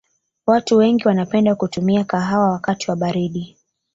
[0.45, 3.57] watu wengi wanapenda kutumia kahawa wakati wa baridi